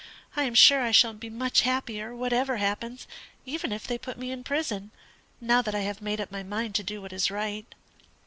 I 0.35 0.45
am 0.45 0.55
sure 0.55 0.81
I 0.81 0.89
shall 0.89 1.13
be 1.13 1.29
much 1.29 1.61
happier, 1.61 2.15
whatever 2.15 2.57
happens, 2.57 3.05
even 3.45 3.71
if 3.71 3.85
they 3.85 3.99
put 3.99 4.17
me 4.17 4.31
in 4.31 4.43
prison, 4.43 4.89
now 5.39 5.61
that 5.61 5.75
I 5.75 5.81
have 5.81 6.01
made 6.01 6.19
up 6.19 6.31
my 6.31 6.41
mind 6.41 6.73
to 6.73 6.83
do 6.83 7.03
what 7.03 7.13
is 7.13 7.29
right." 7.29 7.67